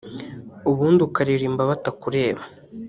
ubundi 0.69 0.99
ukaririmba 1.07 1.61
batakureba 1.71 2.41